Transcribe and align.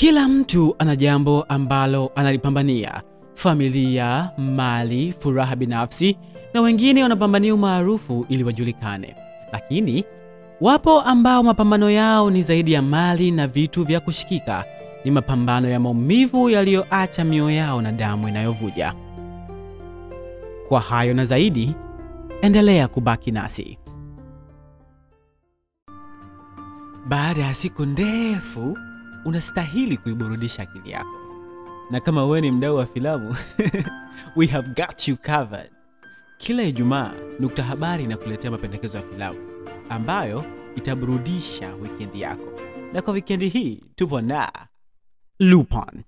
Kila 0.00 0.28
mtu 0.28 0.74
ana 0.78 0.96
jambo 0.96 1.42
ambalo 1.42 2.10
analipambania: 2.14 3.02
familia, 3.34 4.30
mali, 4.38 5.14
furaha 5.18 5.56
binafsi, 5.56 6.16
na 6.54 6.60
wengine 6.60 7.02
wanapambania 7.02 7.54
umaarufu 7.54 8.26
ili 8.28 8.44
wajulikane. 8.44 9.16
Lakini 9.52 10.04
wapo 10.60 11.00
ambao 11.00 11.42
mapambano 11.42 11.90
yao 11.90 12.30
ni 12.30 12.42
zaidi 12.42 12.72
ya 12.72 12.82
mali 12.82 13.30
na 13.30 13.46
vitu 13.46 13.84
vya 13.84 14.00
kushikika. 14.00 14.64
Ni 15.04 15.10
mapambano 15.10 15.68
ya 15.68 15.80
maumivu 15.80 16.50
yaliyoacha 16.50 17.24
mioyo 17.24 17.56
yao 17.56 17.82
na 17.82 17.92
damu 17.92 18.28
inayovuja. 18.28 18.94
Kwa 20.68 20.80
hayo 20.80 21.14
na 21.14 21.24
zaidi, 21.24 21.74
endelea 22.42 22.88
kubaki 22.88 23.30
nasi. 23.30 23.78
Baada 27.08 27.42
ya 27.42 27.54
siku 27.54 27.86
ndefu, 27.86 28.78
unastahili 29.24 29.96
kuiburudisha 29.96 30.62
akili 30.62 30.90
yako, 30.90 31.18
na 31.90 32.00
kama 32.00 32.24
wewe 32.24 32.40
ni 32.40 32.50
mdau 32.52 32.76
wa 32.76 32.86
filamu 32.86 33.36
we 34.36 34.46
have 34.46 34.68
got 34.68 35.08
you 35.08 35.16
covered. 35.16 35.70
Kila 36.38 36.62
Ijumaa 36.62 37.12
Nukta 37.40 37.62
Habari 37.62 38.04
inakuletea 38.04 38.50
mapendekezo 38.50 38.98
ya 38.98 39.04
filamu 39.04 39.38
ambayo 39.88 40.44
itaburudisha 40.76 41.74
wikendi 41.74 42.20
yako, 42.20 42.60
na 42.92 43.02
kwa 43.02 43.12
wikendi 43.14 43.48
hii 43.48 43.82
tupo 43.96 44.20
na 44.20 44.52
Lupin. 45.38 46.02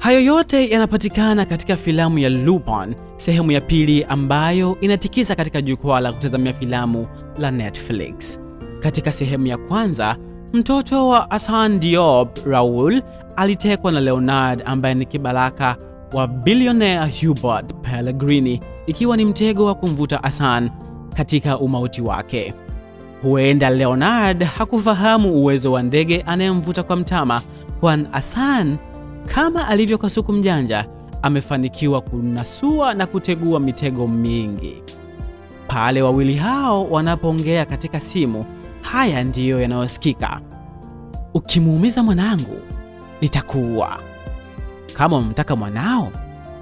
Hayo 0.00 0.20
yote 0.20 0.68
yanapatikana 0.70 1.44
katika 1.44 1.76
filamu 1.76 2.18
ya 2.18 2.28
Lupin 2.28 2.94
sehemu 3.16 3.52
ya 3.52 3.60
pili 3.60 4.04
ambayo 4.04 4.76
inatikisa 4.80 5.34
katika 5.34 5.62
jukwaa 5.62 6.00
la 6.00 6.12
kutazamia 6.12 6.52
filamu 6.52 7.06
la 7.38 7.50
Netflix. 7.50 8.40
Katika 8.82 9.12
sehemu 9.12 9.46
ya 9.46 9.58
kwanza, 9.58 10.16
mtoto 10.52 11.08
wa 11.08 11.26
Hassan 11.30 11.80
Diop, 11.80 12.46
Raoul, 12.46 13.02
alitekwa 13.36 13.92
na 13.92 14.00
Leonard 14.00 14.62
ambaye 14.66 14.94
ni 14.94 15.06
kibaraka 15.06 15.76
wa 16.12 16.26
bilionea 16.26 17.10
Hubert 17.20 17.74
Pellegrini, 17.74 18.60
ikiwa 18.86 19.16
ni 19.16 19.24
mtego 19.24 19.64
wa 19.64 19.74
kumvuta 19.74 20.18
Hassan 20.22 20.70
katika 21.16 21.58
umauti 21.58 22.02
wake. 22.02 22.54
Huenda 23.22 23.70
Leonard 23.70 24.42
hakufahamu 24.44 25.32
uwezo 25.32 25.72
wa 25.72 25.82
ndege 25.82 26.22
anayemvuta 26.26 26.82
kwa 26.82 26.96
mtama, 26.96 27.40
kwani 27.80 28.06
Hassan 28.10 28.78
kama 29.26 29.68
alivyo 29.68 29.98
kasuku 29.98 30.32
mjanja 30.32 30.86
amefanikiwa 31.22 32.00
kunasua 32.00 32.94
na 32.94 33.06
kutegua 33.06 33.60
mitego 33.60 34.06
mingi. 34.08 34.82
Pale 35.68 36.02
wawili 36.02 36.34
hao 36.36 36.84
wanapoongea 36.90 37.64
katika 37.64 38.00
simu, 38.00 38.44
haya 38.82 39.24
ndiyo 39.24 39.60
yanayosikika: 39.62 40.40
ukimuumiza 41.34 42.02
mwanangu 42.02 42.56
nitakuua, 43.20 43.98
kama 44.94 45.16
umemtaka 45.16 45.56
mwanao 45.56 46.12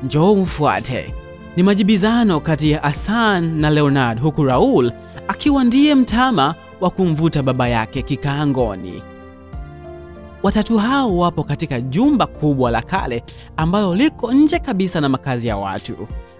njoo 0.02 0.32
umfuate. 0.32 1.14
Ni 1.56 1.62
majibizano 1.62 2.40
kati 2.40 2.70
ya 2.70 2.80
Hassan 2.80 3.60
na 3.60 3.70
Leonard, 3.70 4.20
huku 4.20 4.44
Raul 4.44 4.92
akiwa 5.28 5.64
ndiye 5.64 5.94
mtama 5.94 6.54
wa 6.80 6.90
kumvuta 6.90 7.42
baba 7.42 7.68
yake 7.68 8.02
kikaangoni. 8.02 9.02
Watatu 10.48 10.78
hao 10.78 11.16
wapo 11.18 11.42
katika 11.44 11.80
jumba 11.80 12.26
kubwa 12.26 12.70
la 12.70 12.82
kale 12.82 13.24
ambalo 13.56 13.94
liko 13.94 14.32
nje 14.32 14.58
kabisa 14.58 15.00
na 15.00 15.08
makazi 15.08 15.48
ya 15.48 15.56
watu. 15.56 15.96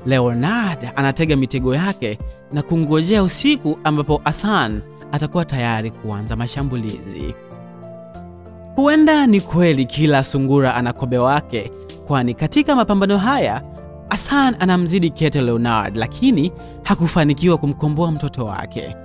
Leonard 0.06 0.88
anatega 0.96 1.36
mitego 1.36 1.74
yake 1.74 2.18
na 2.52 2.62
kungojea 2.62 3.22
usiku 3.22 3.78
ambapo 3.84 4.20
Hassan 4.24 4.82
atakuwa 5.12 5.44
tayari 5.44 5.90
kuanza 5.90 6.36
mashambulizi. 6.36 7.34
Huenda 8.76 9.26
ni 9.26 9.40
kweli 9.40 9.84
kila 9.84 10.24
sungura 10.24 10.74
ana 10.74 10.92
kobe 10.92 11.18
wake, 11.18 11.72
kwani 12.06 12.34
katika 12.34 12.76
mapambano 12.76 13.18
haya 13.18 13.62
Hassan 14.08 14.56
anamzidi 14.58 15.10
kete 15.10 15.40
Leonard, 15.40 15.96
lakini 15.96 16.52
hakufanikiwa 16.82 17.58
kumkomboa 17.58 18.10
mtoto 18.12 18.44
wake. 18.44 18.96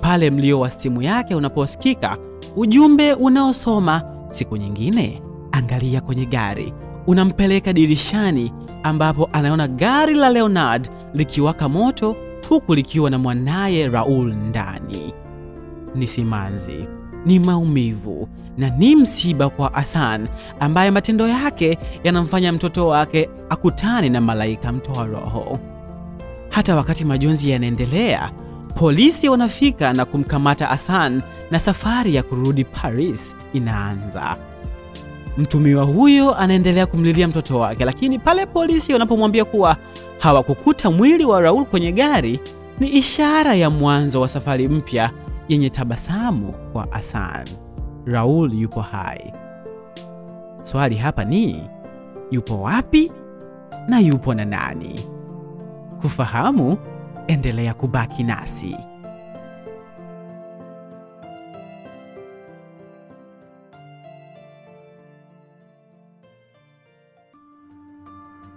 Pale 0.00 0.30
mlio 0.30 0.60
wa 0.60 0.70
simu 0.70 1.02
yake 1.02 1.34
unaposikika, 1.34 2.16
ujumbe 2.56 3.14
unaosoma 3.14 4.19
siku 4.30 4.56
nyingine 4.56 5.22
angalia 5.52 6.00
kwenye 6.00 6.26
gari, 6.26 6.72
unampeleka 7.06 7.72
dirishani 7.72 8.52
ambapo 8.82 9.28
anaona 9.32 9.68
gari 9.68 10.14
la 10.14 10.28
Leonard 10.30 10.88
likiwaka 11.14 11.68
moto 11.68 12.16
huku 12.48 12.74
likiwa 12.74 13.10
na 13.10 13.18
mwanaye 13.18 13.88
Raul 13.88 14.34
ndani. 14.34 15.14
Ni 15.94 16.06
simanzi, 16.06 16.86
ni 17.26 17.38
maumivu 17.38 18.28
na 18.58 18.70
ni 18.70 18.96
msiba 18.96 19.48
kwa 19.50 19.70
Hassan 19.70 20.28
ambaye 20.60 20.90
matendo 20.90 21.28
yake 21.28 21.78
yanamfanya 22.04 22.52
mtoto 22.52 22.86
wake 22.88 23.28
akutane 23.48 24.08
na 24.08 24.20
malaika 24.20 24.72
mtoa 24.72 25.04
roho. 25.06 25.58
Hata 26.48 26.76
wakati 26.76 27.04
majonzi 27.04 27.50
yanaendelea, 27.50 28.30
polisi 28.80 29.28
wanafika 29.28 29.92
na 29.92 30.04
kumkamata 30.04 30.66
Hassan 30.66 31.22
na 31.50 31.58
safari 31.58 32.14
ya 32.14 32.22
kurudi 32.22 32.64
Paris 32.64 33.34
inaanza. 33.52 34.36
Mtumiwa 35.38 35.84
huyo 35.84 36.34
anaendelea 36.34 36.86
kumlilia 36.86 37.28
mtoto 37.28 37.58
wake, 37.58 37.84
lakini 37.84 38.18
pale 38.18 38.46
polisi 38.46 38.92
wanapomwambia 38.92 39.44
kuwa 39.44 39.76
hawakukuta 40.18 40.90
mwili 40.90 41.24
wa 41.24 41.40
Raul 41.40 41.64
kwenye 41.64 41.92
gari, 41.92 42.40
ni 42.78 42.88
ishara 42.88 43.54
ya 43.54 43.70
mwanzo 43.70 44.20
wa 44.20 44.28
safari 44.28 44.68
mpya 44.68 45.10
yenye 45.48 45.70
tabasamu 45.70 46.54
kwa 46.72 46.86
Hassan. 46.90 47.48
Raul 48.06 48.54
yupo 48.54 48.80
hai. 48.80 49.32
Swali 50.62 50.94
hapa 50.96 51.24
ni 51.24 51.62
yupo 52.30 52.60
wapi 52.62 53.12
na 53.88 53.98
yupo 54.00 54.34
na 54.34 54.44
nani? 54.44 55.00
Kufahamu, 56.02 56.78
endelea 57.30 57.74
kubaki 57.74 58.22
nasi. 58.22 58.76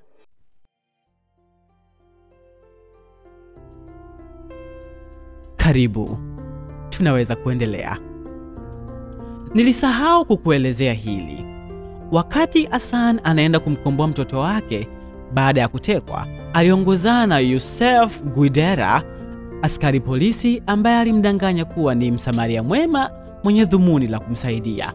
Karibu, 5.57 6.19
tunaweza 6.99 7.37
kuendelea. 7.37 7.99
Nilisahau 9.55 10.25
kukuelezea 10.25 10.93
hili. 10.93 11.45
Wakati 12.13 12.65
Hassan 12.67 13.21
anaenda 13.25 13.61
kumkomboa 13.61 14.09
mtoto 14.09 14.41
wake 14.41 14.89
baada 15.35 15.61
ya 15.61 15.69
kutekwa, 15.69 16.27
aliongozana 16.53 17.27
na 17.27 17.39
Yusef 17.39 18.23
Guidera, 18.23 19.03
askari 19.63 20.01
polisi 20.01 20.63
ambaye 20.67 20.99
alimdanganya 20.99 21.65
kuwa 21.65 21.95
ni 21.95 22.11
msamaria 22.11 22.63
mwema 22.63 23.11
mwenye 23.45 23.65
dhumuni 23.65 24.07
la 24.07 24.19
kumsaidia. 24.19 24.93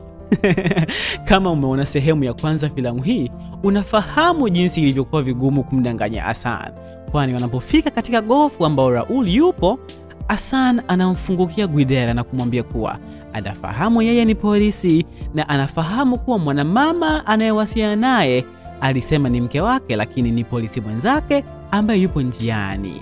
Kama 1.30 1.52
umeona 1.52 1.86
sehemu 1.86 2.24
ya 2.24 2.34
kwanza 2.34 2.70
filamu 2.70 3.02
hii, 3.04 3.30
unafahamu 3.64 4.50
jinsi 4.50 4.82
ilivyokuwa 4.82 5.22
vigumu 5.22 5.64
kumdanganya 5.64 6.22
Hassan, 6.24 6.72
kwani 7.12 7.34
wanapofika 7.34 7.90
katika 7.92 8.22
gofu 8.22 8.66
ambao 8.66 8.90
Raul 8.92 9.30
yupo, 9.30 9.80
Hassan 10.28 10.82
anamfungukia 10.88 11.68
Guidera 11.68 12.14
na 12.14 12.24
kumwambia 12.24 12.64
kuwa 12.64 12.98
anafahamu 13.34 14.02
yeye 14.02 14.26
ni 14.26 14.36
polisi 14.36 15.06
na 15.34 15.50
anafahamu 15.50 16.20
kuwa 16.20 16.40
mwanamama 16.40 17.26
anayewasiliana 17.28 17.96
naye 17.96 18.46
alisema 18.82 19.30
ni 19.30 19.42
mke 19.42 19.62
wake, 19.62 19.96
lakini 19.96 20.32
ni 20.32 20.44
polisi 20.44 20.82
mwenzake 20.82 21.44
ambaye 21.72 22.02
yupo 22.02 22.22
njiani. 22.22 23.02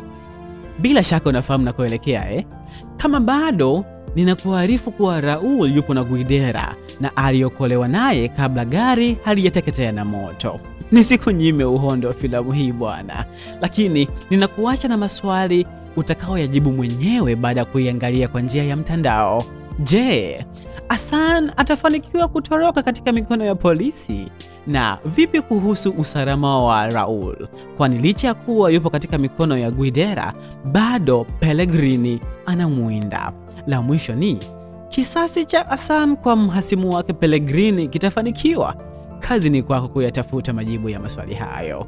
Bila 0.80 1.04
shaka 1.04 1.30
unafahamu 1.30 1.66
nakoelekea 1.66 2.32
eh? 2.34 2.46
Kama 2.98 3.20
bado 3.20 3.86
ninakuarifu 4.16 4.92
kuwa 4.92 5.22
Raul 5.22 5.76
yupo 5.76 5.94
na 5.94 6.04
Guidera 6.04 6.76
na 7.02 7.18
aliokolewa 7.18 7.88
naye 7.88 8.28
kabla 8.28 8.66
gari 8.66 9.18
halijateketea 9.24 9.92
na 9.92 10.06
moto. 10.06 10.60
Nisikunyime 10.92 11.64
uhondo 11.64 12.08
wa 12.08 12.14
filamu 12.14 12.52
hii 12.52 12.72
bwana, 12.72 13.26
lakini 13.62 14.08
ninakuacha 14.30 14.88
na 14.88 14.98
maswali 14.98 15.68
utakaoyajibu 15.96 16.72
mwenyewe 16.72 17.36
baada 17.36 17.60
ya 17.60 17.66
kuiangalia 17.66 18.28
kwa 18.28 18.42
njia 18.42 18.64
ya 18.64 18.76
mtandao. 18.78 19.44
Je, 19.80 20.46
Hassan 20.90 21.52
atafanikiwa 21.58 22.28
kutoroka 22.28 22.84
katika 22.84 23.12
mikono 23.12 23.46
ya 23.46 23.56
polisi? 23.56 24.32
Na 24.68 24.98
vipi 25.06 25.42
kuhusu 25.42 25.90
usalama 25.98 26.64
wa 26.64 26.90
Raul? 26.90 27.48
Kwani 27.78 27.98
licha 27.98 28.28
ya 28.28 28.34
kuwa 28.34 28.72
yupo 28.72 28.90
katika 28.90 29.18
mikono 29.18 29.58
ya 29.58 29.72
Guidera, 29.72 30.34
bado 30.72 31.26
Pellegrini 31.40 32.20
anamwinda. 32.46 33.32
La 33.68 33.82
mwisho 33.82 34.16
ni 34.16 34.40
kisasi 34.92 35.46
cha 35.46 35.64
Hassan 35.64 36.16
kwa 36.16 36.36
mhasimu 36.36 36.90
wake 36.96 37.14
Pellegrini 37.14 37.88
kitafanikiwa? 37.88 38.76
Kazi 39.20 39.50
ni 39.50 39.64
kwako 39.64 39.88
kuyatafuta 39.88 40.54
majibu 40.54 40.90
ya 40.90 41.00
maswali 41.00 41.34
hayo. 41.36 41.88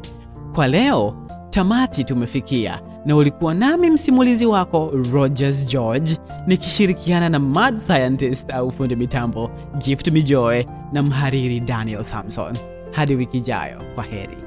Kwa 0.56 0.68
leo 0.68 1.16
tamati 1.50 2.04
tumefikia, 2.04 2.82
na 3.06 3.16
ulikuwa 3.16 3.54
nami 3.54 3.90
msimulizi 3.90 4.46
wako 4.46 4.92
Rogers 5.14 5.66
George 5.66 6.18
nikishirikiana 6.48 7.30
na 7.30 7.40
mad 7.40 7.80
scientist 7.80 8.52
au 8.52 8.72
fundi 8.72 8.96
mitambo 8.96 9.52
Gift 9.78 10.08
Mijoe 10.08 10.66
na 10.92 11.04
mhariri 11.04 11.60
Daniel 11.60 12.04
Samson. 12.04 12.58
Hadi 12.92 13.16
wiki 13.16 13.38
ijayo, 13.38 13.82
kwa 13.96 14.04
heri. 14.04 14.38